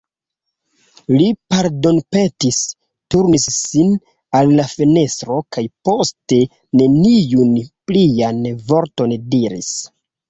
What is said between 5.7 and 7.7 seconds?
poste neniun